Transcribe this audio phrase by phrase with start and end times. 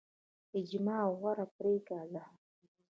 [0.59, 2.23] اجماع غوره پریکړه ده